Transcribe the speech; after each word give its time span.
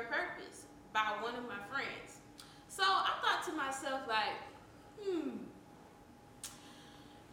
your 0.00 0.08
purpose 0.08 0.64
by 0.92 1.12
one 1.20 1.34
of 1.34 1.44
my 1.44 1.60
friends. 1.68 2.24
So 2.68 2.82
I 2.82 3.20
thought 3.20 3.44
to 3.44 3.52
myself 3.52 4.00
like, 4.08 4.40
hmm, 4.96 5.44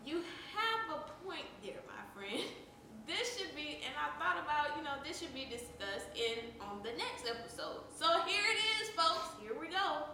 you 0.05 0.23
have 0.51 0.81
a 0.91 0.99
point 1.23 1.47
there, 1.63 1.79
my 1.87 2.03
friend. 2.11 2.43
this 3.07 3.37
should 3.37 3.55
be, 3.55 3.79
and 3.87 3.95
I 3.95 4.11
thought 4.19 4.43
about, 4.43 4.75
you 4.75 4.83
know, 4.83 4.99
this 5.05 5.19
should 5.19 5.33
be 5.33 5.47
discussed 5.47 6.11
in 6.15 6.43
on 6.59 6.83
the 6.83 6.91
next 6.99 7.23
episode. 7.23 7.87
So 7.95 8.05
here 8.27 8.43
it 8.43 8.59
is, 8.81 8.89
folks. 8.99 9.39
Here 9.39 9.55
we 9.55 9.67
go. 9.67 10.11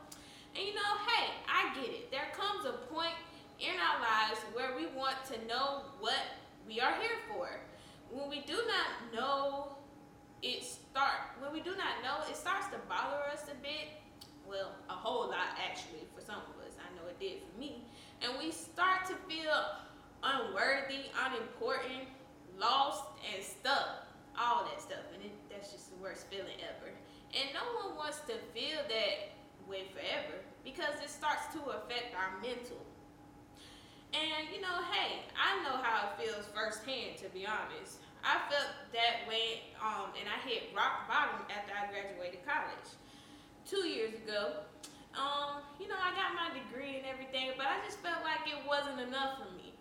And 0.53 0.61
you 0.61 0.75
know, 0.75 0.93
hey, 1.09 1.33
I 1.49 1.73
get 1.73 1.89
it. 1.89 2.11
There 2.11 2.29
comes 2.37 2.65
a 2.65 2.77
point 2.93 3.17
in 3.59 3.73
our 3.81 3.97
lives 3.97 4.41
where 4.53 4.77
we 4.77 4.85
want 4.95 5.17
to 5.33 5.41
know 5.47 5.89
what 5.99 6.37
we 6.67 6.79
are 6.79 6.93
here 7.01 7.17
for. 7.33 7.49
When 8.11 8.29
we 8.29 8.41
do 8.41 8.53
not 8.53 9.15
know, 9.15 9.77
it 10.43 10.63
start. 10.63 11.39
When 11.39 11.53
we 11.55 11.61
do 11.63 11.71
not 11.71 12.03
know, 12.03 12.19
it 12.29 12.35
starts 12.35 12.67
to 12.75 12.77
bother 12.91 13.23
us 13.31 13.47
a 13.47 13.55
bit. 13.63 13.95
Well, 14.45 14.75
a 14.89 14.93
whole 14.93 15.31
lot 15.31 15.55
actually 15.55 16.03
for 16.13 16.19
some 16.19 16.43
of 16.51 16.59
us. 16.67 16.75
I 16.75 16.91
know 16.99 17.07
it 17.07 17.17
did 17.17 17.39
for 17.47 17.57
me. 17.57 17.87
And 18.21 18.37
we 18.37 18.51
start 18.51 19.07
to 19.07 19.15
feel 19.25 19.55
unworthy, 20.21 21.07
unimportant, 21.15 22.11
lost 22.59 23.07
and 23.23 23.41
stuck, 23.43 24.05
all 24.37 24.67
that 24.67 24.81
stuff, 24.81 25.03
and 25.15 25.23
it, 25.23 25.31
that's 25.49 25.71
just 25.71 25.89
the 25.89 25.99
worst 26.03 26.27
feeling 26.27 26.59
ever. 26.59 26.91
And 27.33 27.49
no 27.55 27.63
one 27.81 27.95
wants 27.97 28.19
to 28.27 28.35
feel 28.53 28.83
that 28.87 29.33
way 29.67 29.87
forever 29.95 30.43
because 30.63 30.93
it 31.01 31.09
starts 31.09 31.47
to 31.55 31.59
affect 31.71 32.13
our 32.13 32.35
mental. 32.43 32.83
And 34.13 34.53
you 34.53 34.61
know, 34.61 34.77
hey, 34.93 35.25
I 35.33 35.63
know 35.63 35.81
how 35.81 36.13
it 36.13 36.21
feels 36.21 36.45
firsthand. 36.53 37.17
To 37.17 37.27
be 37.33 37.47
honest, 37.49 37.97
I 38.23 38.39
felt 38.47 38.71
that 38.93 39.27
way, 39.27 39.73
um, 39.83 40.15
and 40.15 40.29
I 40.29 40.32
hit 40.45 40.71
rock 40.75 41.07
bottom 41.07 41.43
after 41.49 41.73
I 41.73 41.89
graduated 41.91 42.45
college 42.45 42.89
two 43.65 43.87
years 43.87 44.13
ago. 44.15 44.63
Um, 45.13 45.61
you 45.79 45.87
know, 45.87 45.99
I 45.99 46.09
got 46.17 46.33
my 46.33 46.49
degree 46.51 46.97
and 46.97 47.05
everything, 47.05 47.53
but 47.55 47.67
I 47.69 47.77
just 47.85 48.01
felt 48.01 48.25
like 48.25 48.43
it 48.49 48.57
wasn't 48.65 48.99
enough 48.99 49.37
for 49.37 49.49
me 49.55 49.73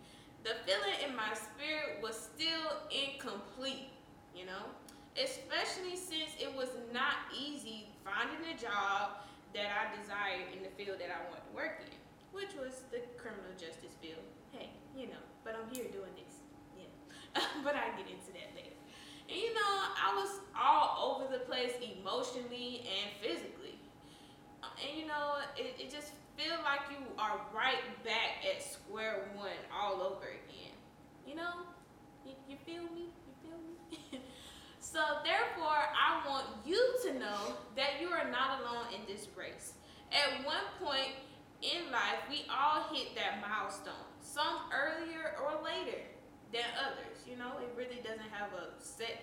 the 0.42 0.58
feeling 0.66 0.98
in 1.06 1.14
my 1.14 1.30
spirit 1.34 2.02
was 2.02 2.18
still 2.18 2.82
incomplete, 2.90 3.94
you 4.34 4.46
know? 4.46 4.66
Especially 5.14 5.94
since 5.94 6.34
it 6.40 6.50
was 6.50 6.70
not 6.90 7.30
easy 7.30 7.86
finding 8.02 8.42
a 8.50 8.56
job 8.58 9.22
that 9.54 9.70
I 9.70 9.94
desired 9.94 10.50
in 10.56 10.64
the 10.66 10.72
field 10.74 10.98
that 10.98 11.12
I 11.14 11.20
wanted 11.30 11.46
to 11.46 11.54
work 11.54 11.84
in, 11.86 11.94
which 12.34 12.56
was 12.58 12.82
the 12.90 13.04
criminal 13.20 13.52
justice 13.54 13.94
field. 14.02 14.24
Hey, 14.50 14.72
you 14.96 15.06
know, 15.06 15.22
but 15.44 15.54
I'm 15.54 15.68
here 15.70 15.86
doing 15.92 16.10
this. 16.16 16.42
Yeah. 16.74 16.90
but 17.66 17.76
I 17.76 17.92
get 17.94 18.08
into 18.08 18.32
that 18.34 18.50
later. 18.56 18.74
And 19.28 19.38
you 19.38 19.52
know, 19.54 19.72
I 19.94 20.16
was 20.16 20.42
emotionally 21.80 22.82
and 22.86 23.10
physically. 23.20 23.78
Uh, 24.62 24.66
and 24.88 24.98
you 24.98 25.06
know, 25.06 25.36
it, 25.56 25.74
it 25.78 25.90
just 25.90 26.12
feel 26.36 26.56
like 26.64 26.80
you 26.90 27.04
are 27.18 27.40
right 27.54 27.82
back 28.04 28.42
at 28.48 28.62
square 28.62 29.28
one 29.34 29.50
all 29.72 30.02
over 30.02 30.26
again. 30.26 30.74
You 31.26 31.36
know? 31.36 31.66
You, 32.24 32.32
you 32.48 32.56
feel 32.64 32.82
me? 32.94 33.10
You 33.26 33.34
feel 33.42 33.58
me? 33.58 34.20
so 34.80 35.00
therefore, 35.24 35.82
I 35.92 36.26
want 36.28 36.46
you 36.64 36.80
to 37.04 37.18
know 37.18 37.56
that 37.76 38.00
you 38.00 38.08
are 38.08 38.28
not 38.30 38.60
alone 38.60 38.86
in 38.94 39.00
this 39.12 39.28
race. 39.36 39.74
At 40.10 40.44
one 40.44 40.66
point 40.82 41.14
in 41.62 41.90
life, 41.90 42.26
we 42.28 42.44
all 42.50 42.92
hit 42.92 43.14
that 43.14 43.40
milestone. 43.40 44.06
Some 44.20 44.68
earlier 44.72 45.34
or 45.42 45.62
later 45.64 45.98
than 46.52 46.68
others. 46.78 47.24
You 47.26 47.36
know, 47.36 47.58
it 47.58 47.72
really 47.76 48.00
doesn't 48.04 48.30
have 48.30 48.52
a 48.52 48.76
set 48.82 49.21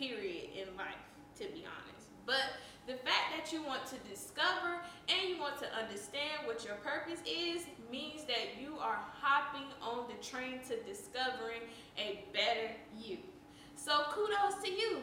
period 0.00 0.48
in 0.56 0.74
life, 0.76 1.04
to 1.36 1.44
be 1.52 1.62
honest. 1.68 2.08
But 2.24 2.56
the 2.86 2.94
fact 2.94 3.36
that 3.36 3.52
you 3.52 3.62
want 3.62 3.84
to 3.86 3.96
discover 4.08 4.80
and 5.08 5.28
you 5.28 5.38
want 5.38 5.58
to 5.58 5.68
understand 5.76 6.46
what 6.46 6.64
your 6.64 6.76
purpose 6.76 7.20
is 7.28 7.66
means 7.92 8.24
that 8.24 8.56
you 8.58 8.78
are 8.80 8.98
hopping 9.20 9.68
on 9.82 10.08
the 10.08 10.16
train 10.24 10.60
to 10.68 10.80
discovering 10.88 11.60
a 11.98 12.24
better 12.32 12.72
you. 12.98 13.18
So 13.76 14.04
kudos 14.10 14.62
to 14.64 14.70
you. 14.70 15.02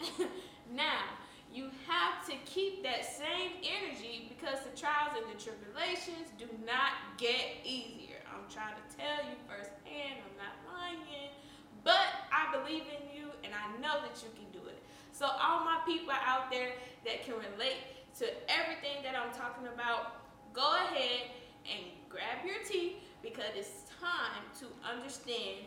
now, 0.74 1.16
you 1.52 1.70
have 1.88 2.26
to 2.28 2.36
keep 2.44 2.82
that 2.82 3.06
same 3.06 3.56
energy 3.64 4.28
because 4.28 4.60
the 4.60 4.76
trials 4.78 5.16
and 5.16 5.24
the 5.32 5.40
tribulations 5.40 6.28
do 6.36 6.44
not 6.66 7.16
get 7.16 7.64
easier. 7.64 8.20
I'm 8.28 8.44
trying 8.52 8.76
to 8.76 8.86
tell 8.92 9.24
you 9.24 9.34
firsthand, 9.48 10.20
I'm 10.20 10.36
not 10.36 10.54
lying. 10.68 11.32
But 11.84 12.28
I 12.28 12.52
believe 12.52 12.84
in 12.84 13.16
you 13.16 13.30
and 13.44 13.52
I 13.54 13.77
know 13.88 14.04
that 14.04 14.20
you 14.20 14.28
can 14.36 14.44
do 14.52 14.68
it. 14.68 14.76
So 15.12 15.24
all 15.24 15.64
my 15.64 15.80
people 15.88 16.12
out 16.12 16.52
there 16.52 16.76
that 17.08 17.24
can 17.24 17.40
relate 17.40 17.80
to 18.20 18.28
everything 18.52 19.00
that 19.02 19.16
I'm 19.16 19.32
talking 19.32 19.66
about, 19.72 20.20
go 20.52 20.76
ahead 20.76 21.32
and 21.64 21.88
grab 22.12 22.44
your 22.44 22.60
tea 22.68 23.00
because 23.22 23.56
it's 23.56 23.88
time 23.96 24.44
to 24.60 24.66
understand 24.84 25.64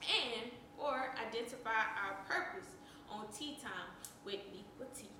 and 0.00 0.50
or 0.78 1.12
identify 1.20 1.84
our 2.00 2.16
purpose 2.26 2.68
on 3.10 3.26
Tea 3.36 3.58
Time 3.62 3.92
with 4.24 4.40
me 4.50 4.64
with 4.78 4.92
tea. 4.98 5.11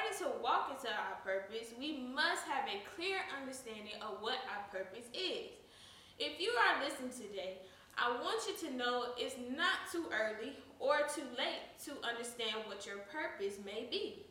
Order 0.00 0.16
to 0.24 0.42
walk 0.42 0.72
into 0.72 0.88
our 0.88 1.16
purpose, 1.24 1.72
we 1.78 2.08
must 2.14 2.44
have 2.48 2.68
a 2.68 2.80
clear 2.96 3.18
understanding 3.36 4.00
of 4.00 4.20
what 4.20 4.38
our 4.48 4.64
purpose 4.72 5.06
is. 5.12 5.52
If 6.18 6.40
you 6.40 6.52
are 6.56 6.84
listening 6.84 7.12
today, 7.12 7.58
I 7.96 8.10
want 8.20 8.40
you 8.48 8.56
to 8.68 8.76
know 8.76 9.12
it's 9.16 9.36
not 9.56 9.88
too 9.92 10.06
early 10.12 10.56
or 10.78 11.04
too 11.14 11.26
late 11.36 11.76
to 11.84 11.92
understand 12.06 12.64
what 12.66 12.86
your 12.86 13.04
purpose 13.12 13.58
may 13.64 13.88
be. 13.90 14.24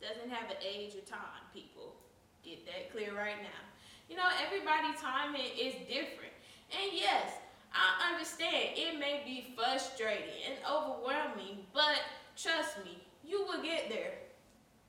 Doesn't 0.00 0.30
have 0.30 0.50
an 0.50 0.62
age 0.62 0.94
or 0.94 1.04
time, 1.06 1.42
people. 1.52 1.96
Get 2.44 2.64
that 2.66 2.92
clear 2.92 3.14
right 3.16 3.40
now. 3.42 3.62
You 4.08 4.16
know, 4.16 4.28
everybody's 4.42 5.00
timing 5.00 5.50
is 5.58 5.74
different. 5.86 6.34
And 6.70 6.90
yes, 6.94 7.34
I 7.74 8.12
understand 8.12 8.74
it 8.74 8.98
may 8.98 9.22
be 9.24 9.54
frustrating 9.54 10.40
and 10.48 10.58
overwhelming, 10.66 11.66
but 11.74 11.98
trust 12.36 12.84
me, 12.84 13.02
you 13.24 13.44
will 13.44 13.62
get 13.62 13.88
there. 13.90 14.19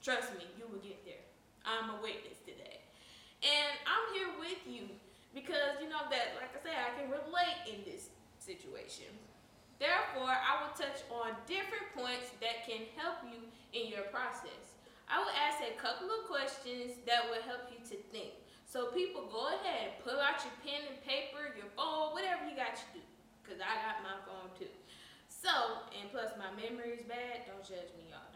Trust 0.02 0.34
me, 0.34 0.50
you 0.58 0.66
will 0.66 0.82
get 0.82 1.06
there. 1.06 1.22
I'm 1.62 1.94
a 1.94 1.98
witness 2.02 2.42
to 2.50 2.54
that. 2.58 2.82
And 3.46 3.70
I'm 3.86 4.06
here 4.18 4.34
with 4.42 4.66
you 4.66 4.90
because 5.30 5.78
you 5.78 5.86
know 5.94 6.10
that, 6.10 6.34
like 6.42 6.58
I 6.58 6.60
said, 6.66 6.74
I 6.74 6.90
can 6.98 7.14
relate 7.14 7.70
in 7.70 7.86
this 7.86 8.10
situation. 8.42 9.14
Therefore, 9.78 10.34
I 10.34 10.62
will 10.62 10.74
touch 10.74 11.06
on 11.14 11.38
different 11.46 11.86
points 11.94 12.34
that 12.42 12.66
can 12.66 12.90
help 12.98 13.22
you 13.26 13.46
in 13.78 13.94
your 13.94 14.10
process. 14.10 14.78
I 15.06 15.22
will 15.22 15.34
ask 15.38 15.62
a 15.62 15.78
couple 15.78 16.10
of 16.10 16.26
questions 16.26 16.98
that 17.06 17.30
will 17.30 17.42
help 17.46 17.70
you 17.70 17.82
to 17.94 17.98
think. 18.10 18.42
So 18.66 18.90
people 18.90 19.30
go 19.30 19.54
ahead, 19.54 20.02
pull 20.02 20.18
out 20.18 20.42
your 20.42 20.56
pen 20.66 20.82
and 20.90 20.98
paper, 21.06 21.54
your 21.54 21.70
phone, 21.78 22.14
whatever 22.18 22.50
you 22.50 22.58
got 22.58 22.74
to 22.74 22.88
do. 22.98 23.04
Because 23.42 23.62
I 23.62 23.74
got 23.86 24.02
my 24.02 24.18
phone 24.26 24.50
too. 24.58 24.72
So, 25.30 25.86
and 25.94 26.10
plus 26.10 26.34
my 26.42 26.50
memory 26.58 26.98
is 26.98 27.06
bad. 27.06 27.46
Don't 27.46 27.62
judge 27.62 27.94
me, 28.00 28.10
y'all. 28.10 28.31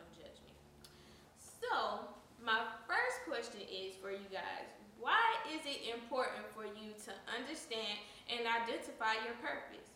So, 1.70 2.06
my 2.44 2.62
first 2.86 3.26
question 3.26 3.62
is 3.66 3.96
for 3.98 4.12
you 4.12 4.30
guys. 4.30 4.70
Why 5.00 5.22
is 5.50 5.62
it 5.66 5.90
important 5.90 6.46
for 6.54 6.66
you 6.66 6.94
to 7.10 7.12
understand 7.34 8.00
and 8.30 8.46
identify 8.46 9.18
your 9.26 9.38
purpose? 9.42 9.90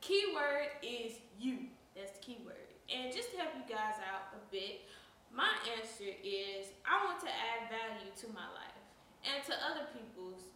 Keyword 0.00 0.72
is 0.80 1.20
you. 1.38 1.68
That's 1.94 2.12
the 2.16 2.22
keyword. 2.24 2.68
And 2.88 3.12
just 3.12 3.30
to 3.32 3.36
help 3.38 3.52
you 3.52 3.66
guys 3.68 4.00
out 4.00 4.32
a 4.32 4.42
bit, 4.50 4.88
my 5.28 5.52
answer 5.76 6.10
is 6.24 6.72
I 6.88 7.04
want 7.04 7.20
to 7.20 7.30
add 7.30 7.68
value 7.68 8.10
to 8.24 8.26
my 8.32 8.48
life 8.56 8.80
and 9.22 9.44
to 9.44 9.54
other 9.60 9.86
people's 9.92 10.48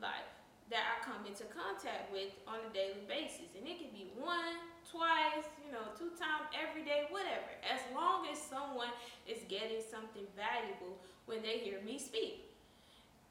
life 0.00 0.37
that 0.68 0.84
I 0.84 0.94
come 1.00 1.24
into 1.24 1.48
contact 1.48 2.12
with 2.12 2.32
on 2.44 2.60
a 2.60 2.70
daily 2.72 3.04
basis. 3.08 3.52
And 3.56 3.64
it 3.64 3.80
can 3.80 3.92
be 3.92 4.12
one, 4.16 4.60
twice, 4.84 5.48
you 5.64 5.72
know, 5.72 5.92
two 5.96 6.12
times 6.16 6.52
every 6.52 6.84
day, 6.84 7.08
whatever. 7.08 7.48
As 7.64 7.80
long 7.96 8.28
as 8.28 8.36
someone 8.36 8.92
is 9.24 9.40
getting 9.48 9.80
something 9.80 10.28
valuable 10.36 11.00
when 11.24 11.40
they 11.40 11.60
hear 11.64 11.80
me 11.80 11.96
speak. 11.96 12.52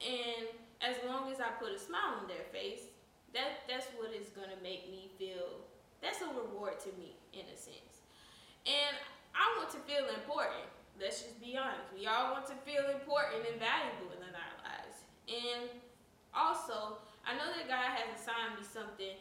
And 0.02 0.50
as 0.82 0.98
long 1.06 1.30
as 1.30 1.42
I 1.42 1.54
put 1.62 1.74
a 1.74 1.80
smile 1.80 2.22
on 2.22 2.30
their 2.30 2.46
face, 2.50 2.90
that 3.34 3.66
that's 3.70 3.90
what 3.98 4.14
is 4.14 4.30
gonna 4.34 4.58
make 4.62 4.90
me 4.90 5.10
feel 5.18 5.62
that's 6.02 6.22
a 6.22 6.30
reward 6.30 6.80
to 6.86 6.92
me 6.98 7.18
in 7.34 7.46
a 7.50 7.58
sense. 7.58 8.06
And 8.66 8.96
I 9.34 9.58
want 9.58 9.70
to 9.74 9.82
feel 9.90 10.06
important. 10.14 10.70
Let's 11.00 11.22
just 11.22 11.42
be 11.42 11.58
honest. 11.58 11.90
We 11.94 12.06
all 12.06 12.34
want 12.34 12.46
to 12.50 12.58
feel 12.66 12.86
important 12.90 13.46
and 13.46 13.58
valuable 13.62 14.14
in 14.14 14.34
our 14.34 14.56
lives. 14.62 14.98
And 15.30 15.70
also, 16.34 17.02
I 17.28 17.36
know 17.36 17.52
that 17.52 17.68
God 17.68 17.92
has 17.92 18.08
assigned 18.16 18.56
me 18.56 18.64
something 18.64 19.20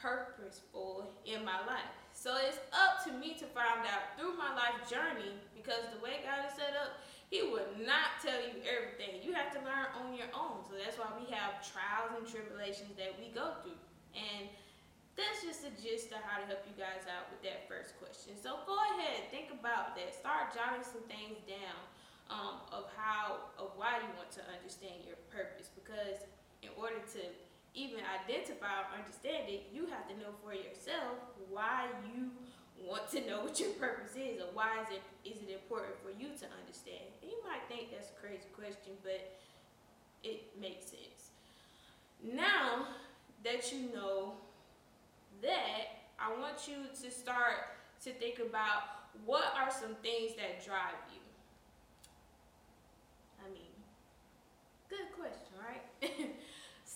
purposeful 0.00 1.12
in 1.28 1.44
my 1.44 1.60
life. 1.68 1.92
So 2.16 2.32
it's 2.40 2.56
up 2.72 3.04
to 3.04 3.12
me 3.12 3.36
to 3.36 3.46
find 3.52 3.84
out 3.84 4.16
through 4.16 4.40
my 4.40 4.56
life 4.56 4.88
journey 4.88 5.36
because 5.52 5.84
the 5.92 6.00
way 6.00 6.24
God 6.24 6.48
is 6.48 6.56
set 6.56 6.72
up, 6.80 7.04
He 7.28 7.44
would 7.44 7.76
not 7.84 8.24
tell 8.24 8.40
you 8.40 8.64
everything. 8.64 9.20
You 9.20 9.36
have 9.36 9.52
to 9.52 9.60
learn 9.60 9.92
on 10.00 10.16
your 10.16 10.32
own. 10.32 10.64
So 10.64 10.80
that's 10.80 10.96
why 10.96 11.12
we 11.12 11.28
have 11.28 11.60
trials 11.60 12.16
and 12.16 12.24
tribulations 12.24 12.96
that 12.96 13.12
we 13.20 13.28
go 13.36 13.60
through. 13.60 13.78
And 14.16 14.48
that's 15.12 15.44
just 15.44 15.68
a 15.68 15.72
gist 15.76 16.08
of 16.16 16.24
how 16.24 16.40
to 16.40 16.46
help 16.48 16.64
you 16.64 16.72
guys 16.72 17.04
out 17.04 17.28
with 17.28 17.44
that 17.44 17.68
first 17.68 18.00
question. 18.00 18.32
So 18.32 18.64
go 18.64 18.80
ahead, 18.96 19.28
think 19.28 19.52
about 19.52 19.92
that. 20.00 20.16
Start 20.16 20.56
jotting 20.56 20.84
some 20.84 21.04
things 21.04 21.36
down 21.44 21.80
um, 22.32 22.64
of 22.72 22.88
how, 22.96 23.52
of 23.60 23.76
why 23.76 24.00
you 24.00 24.08
want 24.16 24.32
to 24.40 24.42
understand 24.48 25.04
your 25.04 25.20
purpose 25.28 25.68
because 25.68 26.24
order 26.82 27.00
to 27.14 27.22
even 27.74 28.02
identify 28.04 28.84
or 28.84 28.98
understand 28.98 29.48
it, 29.48 29.70
you 29.72 29.86
have 29.86 30.04
to 30.08 30.14
know 30.18 30.34
for 30.44 30.52
yourself 30.52 31.16
why 31.48 31.86
you 32.04 32.28
want 32.76 33.08
to 33.10 33.24
know 33.26 33.40
what 33.46 33.58
your 33.60 33.70
purpose 33.78 34.12
is 34.18 34.40
or 34.42 34.50
why 34.52 34.82
is 34.82 34.98
it 34.98 35.02
is 35.24 35.38
it 35.40 35.50
important 35.52 35.94
for 36.02 36.10
you 36.10 36.28
to 36.36 36.46
understand. 36.58 37.06
And 37.22 37.30
you 37.30 37.38
might 37.46 37.64
think 37.68 37.90
that's 37.90 38.10
a 38.10 38.18
crazy 38.20 38.50
question, 38.52 38.92
but 39.02 39.38
it 40.22 40.42
makes 40.60 40.86
sense. 40.90 41.32
Now 42.22 42.86
that 43.44 43.72
you 43.72 43.92
know 43.94 44.34
that, 45.40 46.02
I 46.18 46.30
want 46.38 46.68
you 46.68 46.86
to 47.02 47.10
start 47.10 47.74
to 48.04 48.12
think 48.12 48.38
about 48.38 48.82
what 49.24 49.44
are 49.58 49.70
some 49.70 49.96
things 50.02 50.32
that 50.36 50.64
drive 50.64 50.98
you. 51.12 51.20
I 53.44 53.50
mean, 53.52 53.74
good 54.88 55.10
question, 55.18 55.58
right? 55.58 56.30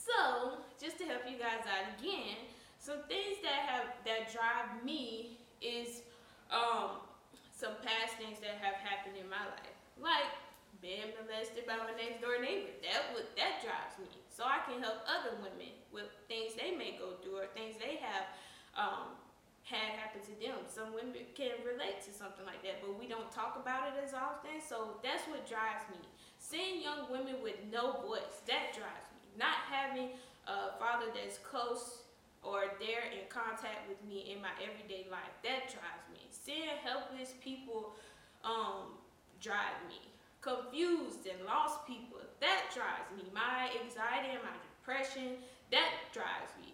So, 0.06 0.58
just 0.86 1.02
to 1.02 1.04
help 1.10 1.26
you 1.26 1.34
guys 1.34 1.66
out 1.66 1.82
again, 1.98 2.38
some 2.78 3.02
things 3.10 3.42
that 3.42 3.66
have 3.66 3.90
that 4.06 4.30
drive 4.30 4.70
me 4.86 5.34
is 5.58 6.06
um, 6.54 7.02
some 7.50 7.74
past 7.82 8.14
things 8.22 8.38
that 8.38 8.62
have 8.62 8.78
happened 8.78 9.18
in 9.18 9.26
my 9.26 9.42
life, 9.50 9.74
like 9.98 10.30
being 10.78 11.10
molested 11.18 11.66
by 11.66 11.74
my 11.74 11.90
next 11.98 12.22
door 12.22 12.38
neighbor. 12.38 12.70
That 12.86 13.10
would 13.18 13.26
that 13.34 13.66
drives 13.66 13.98
me, 13.98 14.14
so 14.30 14.46
I 14.46 14.62
can 14.62 14.78
help 14.78 15.02
other 15.10 15.34
women 15.42 15.74
with 15.90 16.06
things 16.30 16.54
they 16.54 16.70
may 16.70 16.94
go 16.94 17.18
through 17.18 17.42
or 17.42 17.50
things 17.50 17.74
they 17.82 17.98
have 17.98 18.30
um, 18.78 19.18
had 19.66 19.98
happen 19.98 20.22
to 20.22 20.34
them. 20.38 20.62
Some 20.70 20.94
women 20.94 21.26
can 21.34 21.66
relate 21.66 21.98
to 22.06 22.14
something 22.14 22.46
like 22.46 22.62
that, 22.62 22.78
but 22.78 22.94
we 22.94 23.10
don't 23.10 23.26
talk 23.34 23.58
about 23.58 23.90
it 23.90 23.98
as 23.98 24.14
often. 24.14 24.62
So 24.62 25.02
that's 25.02 25.26
what 25.26 25.50
drives 25.50 25.82
me. 25.90 25.98
Seeing 26.38 26.78
young 26.78 27.10
women 27.10 27.42
with 27.42 27.58
no 27.74 27.98
voice, 28.06 28.38
that 28.46 28.70
drives 28.70 29.10
me 29.10 29.16
not 29.38 29.68
having 29.68 30.16
a 30.46 30.78
father 30.78 31.06
that's 31.14 31.38
close 31.38 32.06
or 32.42 32.70
there 32.78 33.10
in 33.10 33.26
contact 33.28 33.88
with 33.90 33.98
me 34.06 34.30
in 34.30 34.40
my 34.40 34.54
everyday 34.62 35.10
life, 35.10 35.34
that 35.42 35.66
drives 35.66 36.06
me. 36.14 36.22
Seeing 36.30 36.78
helpless 36.86 37.34
people 37.42 37.98
um, 38.44 38.94
drive 39.42 39.76
me. 39.90 39.98
Confused 40.40 41.26
and 41.26 41.42
lost 41.42 41.82
people, 41.90 42.22
that 42.38 42.70
drives 42.70 43.10
me. 43.18 43.26
My 43.34 43.66
anxiety 43.82 44.30
and 44.30 44.44
my 44.46 44.54
depression, 44.62 45.42
that 45.74 45.90
drives 46.14 46.54
me. 46.62 46.70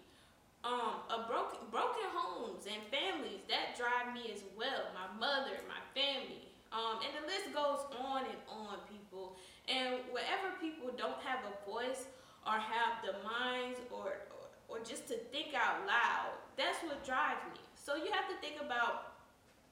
Um, 0.63 1.03
a 1.09 1.27
broken 1.27 1.59
broken 1.73 2.07
homes 2.15 2.69
and 2.71 2.79
families 2.93 3.43
that 3.49 3.75
drive 3.75 4.15
me 4.15 4.31
as 4.31 4.45
well. 4.55 4.93
My 4.95 5.09
mother, 5.19 5.59
my 5.67 5.81
family, 5.91 6.53
um, 6.71 7.03
and 7.03 7.11
the 7.19 7.25
list 7.27 7.51
goes 7.51 7.83
on 7.99 8.29
and 8.29 8.41
on, 8.47 8.79
people. 8.87 9.35
And 9.67 10.05
wherever 10.13 10.55
people 10.61 10.93
don't 10.95 11.19
have 11.25 11.41
a 11.49 11.55
voice 11.67 12.07
or 12.47 12.59
have 12.59 13.03
the 13.05 13.15
minds 13.23 13.79
or, 13.91 14.27
or, 14.69 14.79
just 14.83 15.07
to 15.09 15.17
think 15.31 15.55
out 15.55 15.87
loud. 15.87 16.35
That's 16.57 16.79
what 16.83 17.05
drives 17.07 17.43
me. 17.55 17.61
So 17.75 17.95
you 17.95 18.11
have 18.11 18.27
to 18.27 18.37
think 18.41 18.61
about 18.61 19.15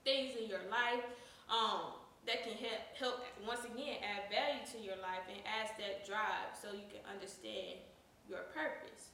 things 0.04 0.36
in 0.38 0.48
your 0.48 0.62
life 0.70 1.02
um, 1.50 1.98
that 2.26 2.44
can 2.44 2.54
help, 2.54 2.82
help, 2.94 3.16
once 3.46 3.64
again, 3.64 3.98
add 4.02 4.30
value 4.30 4.62
to 4.72 4.78
your 4.78 4.96
life 5.02 5.26
and 5.26 5.42
add 5.42 5.74
that 5.82 6.06
drive 6.06 6.54
so 6.54 6.70
you 6.70 6.86
can 6.86 7.02
understand 7.10 7.82
your 8.28 8.46
purpose. 8.54 9.10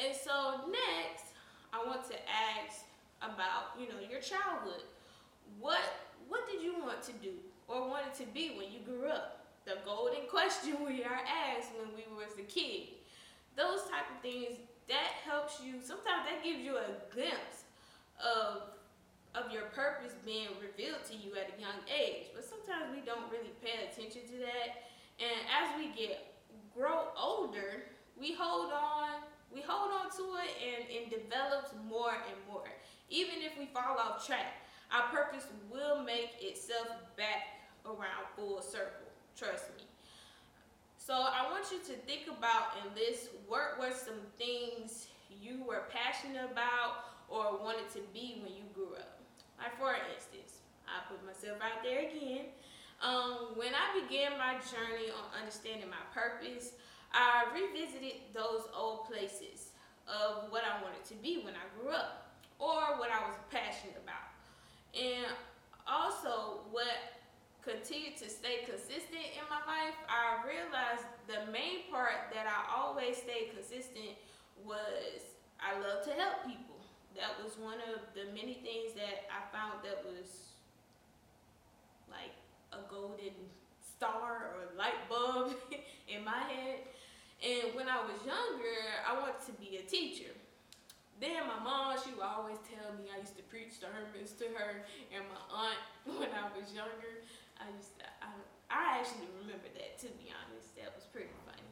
And 0.00 0.16
so 0.16 0.64
next, 0.72 1.36
I 1.72 1.84
want 1.84 2.08
to 2.08 2.16
ask 2.24 2.88
about, 3.20 3.76
you 3.78 3.88
know, 3.88 4.00
your 4.00 4.20
childhood. 4.20 4.86
What 5.60 5.80
what 6.28 6.46
did 6.50 6.62
you 6.62 6.78
want 6.78 7.02
to 7.04 7.12
do 7.12 7.32
or 7.68 7.88
wanted 7.88 8.14
to 8.14 8.24
be 8.32 8.50
when 8.56 8.70
you 8.70 8.80
grew 8.84 9.08
up? 9.08 9.47
The 9.68 9.76
golden 9.84 10.24
question 10.32 10.80
we 10.80 11.04
are 11.04 11.20
asked 11.28 11.76
when 11.76 11.92
we 11.92 12.08
was 12.16 12.32
a 12.40 12.48
kid. 12.48 12.96
Those 13.54 13.84
type 13.84 14.08
of 14.08 14.22
things 14.24 14.56
that 14.88 15.20
helps 15.28 15.60
you. 15.60 15.84
Sometimes 15.84 16.24
that 16.24 16.40
gives 16.42 16.64
you 16.64 16.80
a 16.80 16.88
glimpse 17.12 17.68
of 18.16 18.72
of 19.36 19.52
your 19.52 19.68
purpose 19.76 20.16
being 20.24 20.48
revealed 20.56 21.04
to 21.04 21.14
you 21.14 21.36
at 21.36 21.52
a 21.52 21.60
young 21.60 21.76
age. 21.84 22.32
But 22.34 22.48
sometimes 22.48 22.88
we 22.96 23.04
don't 23.04 23.28
really 23.30 23.52
pay 23.60 23.84
attention 23.84 24.24
to 24.32 24.36
that. 24.40 24.88
And 25.20 25.36
as 25.52 25.76
we 25.76 25.92
get 25.92 26.32
grow 26.74 27.12
older, 27.14 27.84
we 28.18 28.32
hold 28.32 28.72
on 28.72 29.20
we 29.52 29.60
hold 29.60 29.92
on 29.92 30.08
to 30.16 30.24
it 30.44 30.52
and 30.64 30.84
it 30.88 31.10
develops 31.10 31.72
more 31.88 32.12
and 32.12 32.36
more. 32.48 32.68
Even 33.10 33.36
if 33.40 33.52
we 33.58 33.66
fall 33.66 33.96
off 33.98 34.26
track, 34.26 34.64
our 34.92 35.08
purpose 35.08 35.46
will 35.70 36.02
make 36.02 36.32
itself 36.40 36.88
back 37.16 37.68
around 37.84 38.24
full 38.36 38.60
circle. 38.60 39.07
Trust 39.38 39.70
me. 39.78 39.84
So 40.98 41.14
I 41.14 41.46
want 41.48 41.70
you 41.70 41.78
to 41.78 42.00
think 42.02 42.26
about 42.26 42.74
and 42.82 42.90
list 42.96 43.30
what 43.46 43.78
were 43.78 43.94
some 43.94 44.18
things 44.36 45.06
you 45.30 45.62
were 45.62 45.84
passionate 45.94 46.50
about 46.50 47.06
or 47.28 47.62
wanted 47.62 47.86
to 47.94 48.00
be 48.12 48.42
when 48.42 48.50
you 48.50 48.66
grew 48.74 48.98
up. 48.98 49.20
Like 49.62 49.78
for 49.78 49.94
instance, 49.94 50.58
I 50.90 51.06
put 51.06 51.24
myself 51.24 51.62
out 51.62 51.84
there 51.84 52.10
again. 52.10 52.50
Um, 53.00 53.54
when 53.54 53.78
I 53.78 54.02
began 54.02 54.32
my 54.42 54.58
journey 54.58 55.14
on 55.14 55.38
understanding 55.38 55.86
my 55.86 56.02
purpose, 56.10 56.72
I 57.14 57.46
revisited 57.54 58.34
those 58.34 58.66
old 58.74 59.06
places 59.06 59.70
of 60.10 60.50
what 60.50 60.64
I 60.66 60.82
wanted 60.82 61.04
to 61.06 61.14
be 61.14 61.42
when 61.44 61.54
I 61.54 61.62
grew 61.78 61.94
up 61.94 62.34
or 62.58 62.98
what 62.98 63.10
I 63.14 63.22
was 63.22 63.38
passionate 63.54 64.02
about. 64.02 64.34
And 64.98 65.30
also 65.86 66.66
what 66.72 67.22
continued 67.62 68.16
to 68.16 68.28
stay 68.28 68.64
consistent 68.64 69.07
in 69.07 69.07
life, 69.68 70.00
I 70.08 70.40
realized 70.48 71.04
the 71.28 71.44
main 71.52 71.92
part 71.92 72.32
that 72.32 72.48
I 72.48 72.64
always 72.72 73.20
stayed 73.20 73.52
consistent 73.52 74.16
was 74.64 75.36
I 75.60 75.76
love 75.76 76.00
to 76.08 76.12
help 76.16 76.48
people. 76.48 76.80
That 77.12 77.36
was 77.44 77.60
one 77.60 77.84
of 77.84 78.00
the 78.16 78.32
many 78.32 78.64
things 78.64 78.96
that 78.96 79.28
I 79.28 79.44
found 79.52 79.84
that 79.84 80.00
was 80.08 80.56
like 82.08 82.32
a 82.72 82.80
golden 82.88 83.36
star 83.84 84.56
or 84.56 84.72
light 84.72 85.04
bulb 85.12 85.52
in 86.08 86.24
my 86.24 86.48
head. 86.48 86.88
And 87.44 87.76
when 87.76 87.92
I 87.92 88.00
was 88.00 88.16
younger, 88.24 88.80
I 89.04 89.20
wanted 89.20 89.44
to 89.46 89.54
be 89.60 89.76
a 89.76 89.84
teacher. 89.84 90.32
Then 91.20 91.44
my 91.44 91.58
mom, 91.62 91.98
she 91.98 92.14
would 92.14 92.24
always 92.24 92.58
tell 92.64 92.94
me 92.96 93.10
I 93.12 93.20
used 93.20 93.36
to 93.36 93.44
preach 93.50 93.76
sermons 93.76 94.32
to 94.38 94.46
her 94.56 94.86
and 95.12 95.22
my 95.28 95.42
aunt 95.52 95.82
when 96.18 96.30
I 96.32 96.48
was 96.56 96.72
younger. 96.72 97.20
I 97.58 97.66
just, 97.76 97.98
I, 98.22 98.30
I 98.70 99.00
actually 99.00 99.28
remember 99.40 99.68
that 99.74 99.98
to 100.04 100.08
be 100.20 100.28
honest. 100.32 100.76
That 100.76 100.92
was 100.94 101.04
pretty 101.08 101.32
funny. 101.48 101.68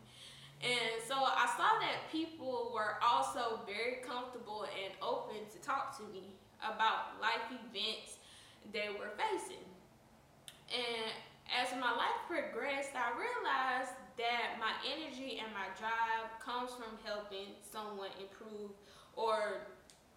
And 0.64 1.02
so 1.04 1.14
I 1.14 1.44
saw 1.56 1.76
that 1.84 2.08
people 2.10 2.72
were 2.72 2.96
also 3.04 3.60
very 3.68 4.00
comfortable 4.00 4.64
and 4.64 4.92
open 5.04 5.44
to 5.52 5.58
talk 5.60 5.96
to 6.00 6.04
me 6.08 6.32
about 6.64 7.20
life 7.20 7.44
events 7.52 8.16
they 8.72 8.88
were 8.98 9.12
facing. 9.14 9.62
And 10.72 11.12
as 11.52 11.70
my 11.78 11.92
life 11.92 12.18
progressed, 12.26 12.96
I 12.96 13.12
realized 13.14 13.94
that 14.18 14.56
my 14.58 14.72
energy 14.82 15.38
and 15.38 15.52
my 15.52 15.68
drive 15.78 16.32
comes 16.40 16.72
from 16.72 16.96
helping 17.04 17.54
someone 17.60 18.10
improve 18.18 18.72
or 19.14 19.68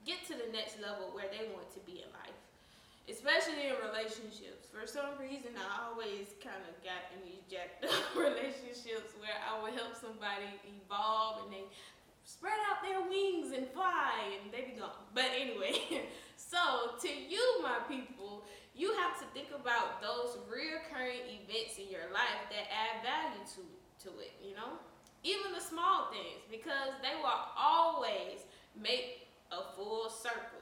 get 0.08 0.26
to 0.26 0.34
the 0.34 0.50
next 0.52 0.80
level 0.82 1.12
where 1.14 1.28
they 1.30 1.52
want 1.52 1.70
to 1.76 1.82
be 1.84 2.02
in 2.02 2.10
life 2.16 2.40
especially 3.10 3.74
in 3.74 3.76
relationships. 3.82 4.70
For 4.70 4.86
some 4.86 5.18
reason, 5.18 5.58
I 5.58 5.90
always 5.90 6.38
kind 6.38 6.62
of 6.70 6.78
got 6.86 7.10
in 7.18 7.26
these 7.26 7.42
jacked 7.50 7.82
up 7.90 8.14
relationships 8.14 9.18
where 9.18 9.36
I 9.42 9.58
would 9.62 9.74
help 9.74 9.98
somebody 9.98 10.48
evolve 10.64 11.44
and 11.44 11.52
they 11.52 11.66
spread 12.24 12.62
out 12.70 12.86
their 12.86 13.02
wings 13.02 13.52
and 13.52 13.66
fly 13.74 14.38
and 14.38 14.54
they 14.54 14.70
be 14.70 14.78
gone. 14.78 15.10
But 15.18 15.34
anyway, 15.34 16.06
so 16.38 16.96
to 17.02 17.10
you, 17.10 17.42
my 17.66 17.82
people, 17.90 18.46
you 18.78 18.94
have 19.02 19.18
to 19.20 19.26
think 19.34 19.50
about 19.50 20.02
those 20.02 20.38
reoccurring 20.46 21.26
events 21.26 21.82
in 21.82 21.90
your 21.90 22.14
life 22.14 22.46
that 22.54 22.70
add 22.70 23.02
value 23.02 23.44
to 23.58 23.66
to 24.06 24.16
it. 24.22 24.32
You 24.40 24.56
know, 24.56 24.80
even 25.24 25.52
the 25.52 25.60
small 25.60 26.08
things 26.14 26.46
because 26.48 26.96
they 27.02 27.18
will 27.18 27.44
always 27.58 28.46
make 28.78 29.28
a 29.52 29.76
full 29.76 30.10
circle 30.10 30.59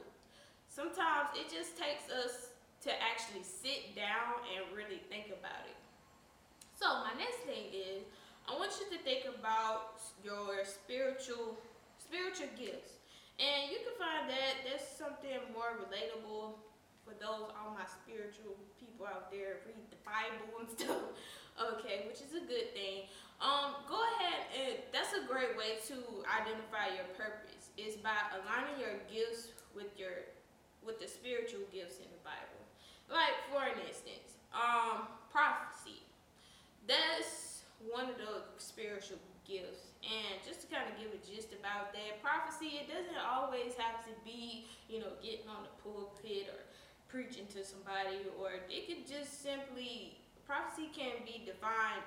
sometimes 0.78 1.34
it 1.34 1.50
just 1.50 1.74
takes 1.74 2.06
us 2.06 2.54
to 2.86 2.94
actually 3.02 3.42
sit 3.42 3.98
down 3.98 4.38
and 4.54 4.62
really 4.70 5.02
think 5.10 5.34
about 5.34 5.66
it. 5.66 5.74
So 6.78 6.86
my 7.02 7.18
next 7.18 7.42
thing 7.42 7.74
is 7.74 8.06
I 8.46 8.54
want 8.54 8.70
you 8.78 8.86
to 8.94 9.02
think 9.02 9.26
about 9.26 9.98
your 10.22 10.62
spiritual 10.62 11.58
spiritual 11.98 12.54
gifts. 12.54 13.02
And 13.42 13.66
you 13.74 13.82
can 13.82 13.98
find 13.98 14.30
that 14.30 14.62
there's 14.62 14.86
something 14.86 15.34
more 15.50 15.74
relatable 15.82 16.54
for 17.02 17.14
those 17.18 17.50
all 17.58 17.74
my 17.74 17.86
spiritual 17.86 18.54
people 18.78 19.10
out 19.10 19.34
there 19.34 19.66
read 19.66 19.82
the 19.90 19.98
Bible 20.06 20.62
and 20.62 20.70
stuff. 20.78 21.10
Okay, 21.58 22.06
which 22.06 22.22
is 22.22 22.38
a 22.38 22.44
good 22.46 22.70
thing. 22.70 23.10
Um, 23.42 23.82
go 23.90 23.98
ahead 23.98 24.46
and 24.54 24.72
that's 24.94 25.10
a 25.18 25.26
great 25.26 25.58
way 25.58 25.82
to 25.90 26.22
identify 26.26 26.94
your 26.94 27.10
purpose 27.18 27.74
is 27.74 27.98
by 27.98 28.14
aligning 28.38 28.78
your 28.78 29.02
gifts 29.10 29.50
with 29.74 29.90
your 29.98 30.26
with 30.88 30.96
the 30.96 31.06
spiritual 31.06 31.68
gifts 31.68 32.00
in 32.00 32.08
the 32.08 32.22
Bible. 32.24 32.64
Like 33.12 33.36
for 33.52 33.60
an 33.60 33.76
instance, 33.84 34.40
um, 34.56 35.04
prophecy. 35.28 36.00
That's 36.88 37.68
one 37.84 38.08
of 38.08 38.16
the 38.16 38.48
spiritual 38.56 39.20
gifts. 39.44 39.92
And 40.00 40.40
just 40.40 40.64
to 40.64 40.66
kind 40.72 40.88
of 40.88 40.96
give 40.96 41.12
a 41.12 41.20
gist 41.20 41.52
about 41.52 41.92
that, 41.92 42.24
prophecy, 42.24 42.80
it 42.80 42.88
doesn't 42.88 43.20
always 43.20 43.76
have 43.76 44.00
to 44.08 44.12
be, 44.24 44.64
you 44.88 45.04
know, 45.04 45.12
getting 45.20 45.44
on 45.52 45.68
the 45.68 45.74
pulpit 45.84 46.48
or 46.48 46.64
preaching 47.12 47.44
to 47.52 47.60
somebody, 47.60 48.24
or 48.40 48.56
it 48.72 48.88
could 48.88 49.04
just 49.04 49.44
simply, 49.44 50.16
prophecy 50.48 50.88
can 50.96 51.20
be 51.28 51.44
defined, 51.44 52.04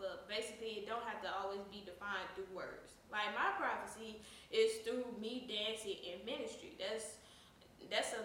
well, 0.00 0.24
basically, 0.28 0.80
it 0.80 0.88
don't 0.88 1.04
have 1.04 1.20
to 1.20 1.28
always 1.28 1.60
be 1.68 1.84
defined 1.84 2.24
through 2.32 2.48
words. 2.56 2.96
Like 3.12 3.36
my 3.36 3.52
prophecy 3.60 4.16
is 4.48 4.80
through 4.80 5.04
me 5.20 5.44
dancing 5.44 6.00
in 6.00 6.24
ministry. 6.24 6.72
That's 6.80 7.04
that's 7.04 7.19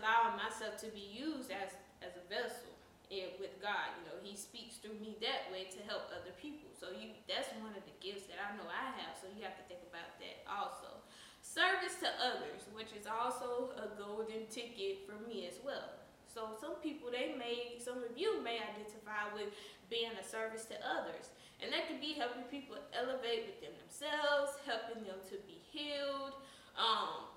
allowing 0.05 0.37
myself 0.37 0.77
to 0.85 0.93
be 0.93 1.01
used 1.01 1.49
as 1.49 1.73
as 2.05 2.13
a 2.13 2.25
vessel 2.29 2.69
and 3.09 3.33
with 3.41 3.57
God. 3.57 3.89
You 3.97 4.03
know, 4.05 4.17
He 4.21 4.37
speaks 4.37 4.77
through 4.77 5.01
me 5.01 5.17
that 5.25 5.49
way 5.49 5.65
to 5.73 5.81
help 5.89 6.13
other 6.13 6.33
people. 6.37 6.69
So 6.77 6.93
you 6.93 7.17
that's 7.25 7.49
one 7.57 7.73
of 7.73 7.81
the 7.89 7.97
gifts 7.97 8.29
that 8.29 8.37
I 8.37 8.53
know 8.53 8.69
I 8.69 8.93
have. 9.01 9.17
So 9.17 9.25
you 9.33 9.41
have 9.41 9.57
to 9.57 9.65
think 9.65 9.81
about 9.89 10.21
that 10.21 10.45
also. 10.45 11.01
Service 11.41 11.97
to 12.01 12.09
others, 12.21 12.69
which 12.73 12.93
is 12.93 13.09
also 13.09 13.73
a 13.77 13.89
golden 13.97 14.45
ticket 14.49 15.05
for 15.09 15.17
me 15.25 15.49
as 15.49 15.57
well. 15.65 15.97
So 16.29 16.53
some 16.57 16.81
people 16.81 17.09
they 17.09 17.33
may, 17.37 17.81
some 17.81 18.01
of 18.01 18.13
you 18.13 18.41
may 18.41 18.61
identify 18.61 19.33
with 19.33 19.53
being 19.89 20.13
a 20.17 20.25
service 20.25 20.65
to 20.69 20.77
others. 20.85 21.33
And 21.63 21.71
that 21.71 21.87
could 21.87 22.01
be 22.01 22.11
helping 22.17 22.43
people 22.51 22.75
elevate 22.91 23.47
within 23.47 23.71
themselves, 23.79 24.59
helping 24.67 25.07
them 25.07 25.21
to 25.31 25.39
be 25.47 25.55
healed, 25.71 26.35
um, 26.75 27.31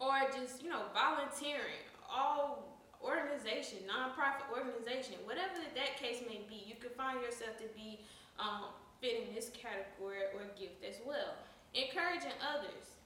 or 0.00 0.26
just 0.32 0.62
you 0.62 0.70
know 0.70 0.82
volunteering 0.92 1.82
all 2.08 2.78
organization 3.02 3.78
nonprofit 3.84 4.48
organization 4.50 5.14
whatever 5.24 5.60
that 5.74 5.96
case 6.00 6.22
may 6.26 6.40
be 6.48 6.64
you 6.64 6.74
can 6.80 6.90
find 6.96 7.20
yourself 7.20 7.56
to 7.58 7.68
be 7.76 8.00
um, 8.38 8.74
fit 9.04 9.28
in 9.28 9.34
this 9.34 9.50
category 9.52 10.24
or 10.32 10.48
gift 10.56 10.80
as 10.80 10.96
well. 11.04 11.36
Encouraging 11.74 12.32
others 12.40 12.96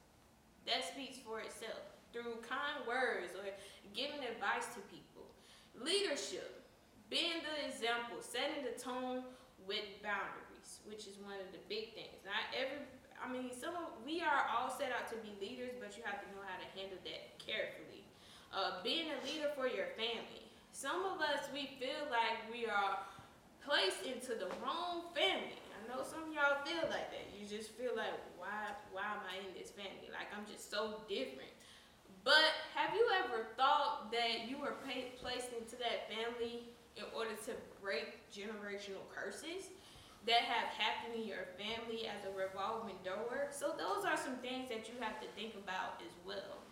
that 0.63 0.87
speaks 0.87 1.19
for 1.19 1.41
itself 1.41 1.83
through 2.13 2.39
kind 2.47 2.79
words 2.87 3.35
or 3.35 3.51
giving 3.91 4.23
advice 4.23 4.71
to 4.79 4.81
people. 4.87 5.27
Leadership 5.75 6.63
being 7.11 7.43
the 7.43 7.57
example 7.67 8.21
setting 8.21 8.63
the 8.63 8.77
tone 8.79 9.25
with 9.67 9.85
boundaries 10.05 10.85
which 10.85 11.09
is 11.09 11.17
one 11.25 11.41
of 11.41 11.51
the 11.51 11.63
big 11.69 11.97
things. 11.97 12.23
Not 12.23 12.47
every 12.53 12.85
I 13.19 13.27
mean, 13.27 13.51
some 13.51 13.75
of, 13.75 13.91
we 14.07 14.23
are 14.23 14.47
all 14.49 14.71
set 14.71 14.95
out 14.95 15.11
to 15.11 15.17
be 15.21 15.35
leaders, 15.43 15.75
but 15.79 15.97
you 15.97 16.03
have 16.07 16.23
to 16.23 16.29
know 16.33 16.43
how 16.47 16.57
to 16.57 16.69
handle 16.79 16.99
that 17.05 17.39
carefully. 17.39 18.07
Uh, 18.55 18.81
being 18.83 19.13
a 19.13 19.19
leader 19.27 19.51
for 19.53 19.69
your 19.69 19.93
family. 19.99 20.49
Some 20.73 21.05
of 21.05 21.21
us, 21.21 21.51
we 21.53 21.75
feel 21.83 22.07
like 22.09 22.39
we 22.49 22.65
are 22.65 23.03
placed 23.61 24.07
into 24.07 24.39
the 24.39 24.49
wrong 24.63 25.13
family. 25.13 25.61
I 25.75 25.81
know 25.91 26.01
some 26.07 26.25
of 26.25 26.33
y'all 26.33 26.63
feel 26.65 26.89
like 26.89 27.13
that. 27.13 27.29
You 27.37 27.45
just 27.45 27.77
feel 27.77 27.93
like, 27.93 28.17
why, 28.41 28.73
why 28.93 29.05
am 29.05 29.25
I 29.29 29.45
in 29.45 29.53
this 29.53 29.71
family? 29.75 30.09
Like 30.09 30.33
I'm 30.33 30.49
just 30.49 30.71
so 30.71 31.05
different. 31.09 31.53
But 32.25 32.57
have 32.75 32.95
you 32.95 33.09
ever 33.25 33.53
thought 33.57 34.13
that 34.13 34.49
you 34.49 34.59
were 34.59 34.77
placed 34.85 35.53
into 35.53 35.77
that 35.81 36.09
family 36.09 36.69
in 36.97 37.05
order 37.15 37.37
to 37.47 37.53
break 37.81 38.21
generational 38.33 39.05
curses? 39.15 39.71
That 40.27 40.45
have 40.45 40.69
happened 40.75 41.21
in 41.21 41.25
your 41.29 41.47
family 41.57 42.09
as 42.09 42.25
a 42.27 42.33
revolving 42.35 42.99
door. 43.05 43.49
So 43.51 43.73
those 43.79 44.05
are 44.05 44.17
some 44.17 44.37
things 44.43 44.69
that 44.69 44.89
you 44.89 44.97
have 45.01 45.21
to 45.21 45.29
think 45.39 45.55
about 45.55 46.03
as 46.05 46.13
well. 46.27 46.65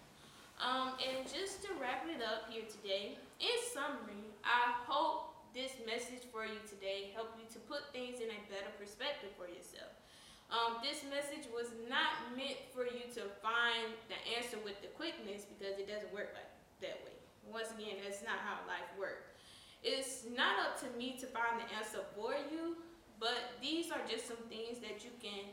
Um, 0.56 0.96
and 1.00 1.28
just 1.28 1.60
to 1.68 1.76
wrap 1.76 2.08
it 2.08 2.24
up 2.24 2.48
here 2.48 2.64
today, 2.64 3.20
in 3.40 3.56
summary, 3.72 4.32
I 4.40 4.72
hope 4.88 5.36
this 5.52 5.76
message 5.84 6.24
for 6.32 6.44
you 6.44 6.60
today 6.64 7.12
helped 7.12 7.36
you 7.36 7.48
to 7.52 7.60
put 7.64 7.92
things 7.92 8.20
in 8.20 8.28
a 8.32 8.40
better 8.48 8.72
perspective 8.76 9.32
for 9.36 9.48
yourself. 9.48 9.92
Um, 10.48 10.78
this 10.84 11.02
message 11.08 11.48
was 11.50 11.74
not 11.90 12.22
meant 12.36 12.60
for 12.70 12.86
you 12.86 13.08
to 13.18 13.28
find 13.42 13.90
the 14.06 14.18
answer 14.38 14.60
with 14.62 14.78
the 14.78 14.92
quickness 14.94 15.42
because 15.48 15.76
it 15.80 15.90
doesn't 15.90 16.12
work 16.14 16.36
like 16.36 16.52
that 16.84 17.02
way. 17.02 17.16
Once 17.48 17.72
again, 17.74 17.98
that's 18.02 18.22
not 18.22 18.38
how 18.40 18.62
life 18.68 18.86
works. 18.94 19.32
It's 19.82 20.24
not 20.34 20.58
up 20.62 20.78
to 20.82 20.88
me 20.96 21.18
to 21.20 21.26
find 21.30 21.58
the 21.58 21.68
answer 21.76 22.02
for 22.14 22.34
you, 22.50 22.78
but 23.18 23.56
these 23.62 23.90
are 23.90 24.00
just 24.08 24.26
some 24.28 24.40
things 24.48 24.78
that 24.80 25.04
you 25.04 25.10
can 25.20 25.48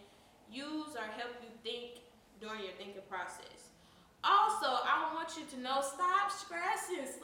use 0.52 0.96
or 0.96 1.06
help 1.18 1.34
you 1.42 1.50
think 1.64 2.04
during 2.40 2.62
your 2.62 2.74
thinking 2.78 3.02
process. 3.10 3.72
Also, 4.24 4.68
I 4.68 5.12
want 5.14 5.36
you 5.36 5.44
to 5.52 5.58
know 5.60 5.84
stop 5.84 6.32
stressing, 6.32 7.04
sis. 7.04 7.20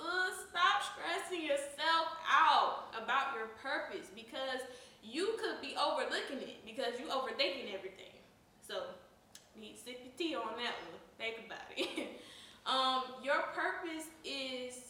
Stop 0.52 0.84
stressing 0.84 1.44
yourself 1.48 2.12
out 2.28 2.92
about 2.92 3.36
your 3.36 3.48
purpose 3.64 4.12
because 4.14 4.60
you 5.02 5.40
could 5.40 5.62
be 5.62 5.76
overlooking 5.80 6.44
it 6.44 6.60
because 6.66 7.00
you 7.00 7.08
overthinking 7.08 7.72
everything. 7.74 8.20
So, 8.68 8.92
need 9.60 9.78
to 9.78 9.84
sip 9.84 10.00
your 10.04 10.14
tea 10.18 10.36
on 10.36 10.56
that 10.58 10.76
one. 10.92 11.00
Think 11.18 11.46
about 11.46 11.68
it. 11.76 12.20
um, 12.66 13.24
your 13.24 13.44
purpose 13.56 14.08
is 14.26 14.90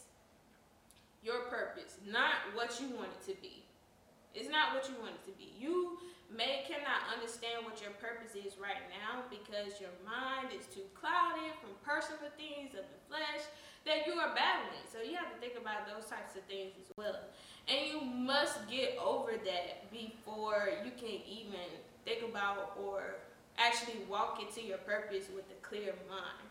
your 1.24 1.42
purpose, 1.42 1.98
not 2.08 2.42
what 2.54 2.80
you 2.82 2.88
want 2.96 3.10
it 3.10 3.34
to 3.34 3.42
be. 3.42 3.59
It's 4.34 4.50
not 4.50 4.74
what 4.74 4.88
you 4.88 4.96
want 5.02 5.18
it 5.18 5.26
to 5.30 5.34
be. 5.38 5.50
You 5.58 5.98
may 6.30 6.62
cannot 6.70 7.10
understand 7.10 7.66
what 7.66 7.82
your 7.82 7.92
purpose 7.98 8.38
is 8.38 8.62
right 8.62 8.86
now 8.94 9.26
because 9.34 9.82
your 9.82 9.94
mind 10.06 10.54
is 10.54 10.70
too 10.70 10.86
clouded 10.94 11.58
from 11.58 11.74
personal 11.82 12.30
things 12.38 12.78
of 12.78 12.86
the 12.86 13.00
flesh 13.10 13.44
that 13.86 14.06
you 14.06 14.14
are 14.22 14.34
battling. 14.38 14.86
So 14.86 15.02
you 15.02 15.18
have 15.18 15.34
to 15.34 15.40
think 15.42 15.58
about 15.58 15.90
those 15.90 16.06
types 16.06 16.38
of 16.38 16.46
things 16.46 16.78
as 16.78 16.94
well. 16.94 17.18
And 17.66 17.90
you 17.90 18.02
must 18.02 18.70
get 18.70 18.98
over 19.02 19.34
that 19.34 19.90
before 19.90 20.70
you 20.86 20.92
can 20.94 21.22
even 21.26 21.66
think 22.06 22.22
about 22.22 22.78
or 22.78 23.18
actually 23.58 24.06
walk 24.10 24.42
into 24.42 24.66
your 24.66 24.78
purpose 24.80 25.26
with 25.34 25.46
a 25.50 25.60
clear 25.66 25.94
mind. 26.10 26.46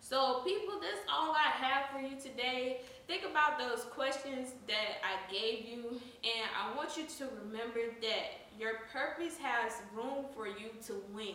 So, 0.00 0.42
people, 0.44 0.80
that's 0.80 1.00
all 1.08 1.32
I 1.32 1.50
have 1.62 1.90
for 1.90 2.00
you 2.00 2.20
today. 2.20 2.80
Think 3.06 3.24
about 3.28 3.58
those 3.58 3.84
questions 3.84 4.50
that 4.68 5.02
I 5.02 5.30
gave 5.30 5.66
you, 5.66 6.00
and 6.22 6.48
I 6.56 6.74
want 6.76 6.96
you 6.96 7.04
to 7.18 7.28
remember 7.44 7.80
that 8.00 8.58
your 8.58 8.74
purpose 8.92 9.36
has 9.38 9.72
room 9.94 10.26
for 10.34 10.46
you 10.46 10.70
to 10.86 10.94
win. 11.12 11.34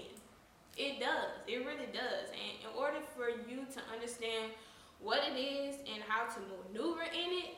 It 0.77 0.99
does, 0.99 1.29
it 1.47 1.57
really 1.65 1.89
does. 1.91 2.29
And 2.31 2.61
in 2.61 2.77
order 2.77 2.99
for 3.15 3.29
you 3.29 3.65
to 3.73 3.79
understand 3.93 4.51
what 5.01 5.19
it 5.29 5.37
is 5.37 5.75
and 5.93 6.03
how 6.07 6.25
to 6.25 6.39
maneuver 6.39 7.03
in 7.03 7.31
it, 7.31 7.55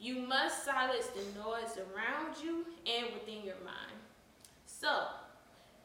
you 0.00 0.20
must 0.20 0.64
silence 0.64 1.06
the 1.08 1.40
noise 1.40 1.78
around 1.78 2.36
you 2.42 2.66
and 2.86 3.12
within 3.14 3.44
your 3.44 3.58
mind. 3.64 3.98
So, 4.66 5.06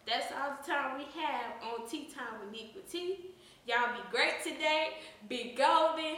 that's 0.05 0.31
all 0.31 0.57
the 0.61 0.71
time 0.71 0.97
we 0.97 1.05
have 1.21 1.53
on 1.63 1.87
Tea 1.87 2.09
Time 2.13 2.39
with 2.39 2.53
Nequa 2.53 2.89
T. 2.91 3.19
Y'all 3.65 3.93
be 3.95 4.01
great 4.11 4.43
today. 4.43 4.89
Be 5.29 5.55
golden. 5.57 6.17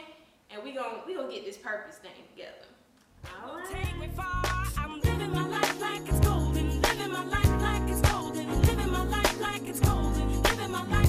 And 0.50 0.62
we 0.62 0.72
gon' 0.72 1.00
we 1.06 1.14
gonna 1.14 1.32
get 1.32 1.44
this 1.44 1.56
purpose 1.56 1.96
thing 1.96 2.12
together. 2.30 2.66
All 3.44 3.56
right. 3.56 3.66
Take 3.70 3.98
me 3.98 4.08
far. 4.16 4.42
I'm 4.78 5.00
living 5.00 5.32
my 5.32 5.46
life 5.48 5.80
like 5.80 6.08
it's 6.08 6.20
golden. 6.20 6.80
Living 6.80 7.12
my 7.12 7.24
life 7.24 7.62
like 7.62 7.90
it's 7.90 8.00
golden. 8.10 8.62
Living 8.62 8.92
my 8.92 9.04
life 9.04 9.40
like 9.40 9.68
it's 9.68 9.80
golden. 9.80 10.42
Living 10.42 10.70
my 10.70 10.86
life 10.86 11.05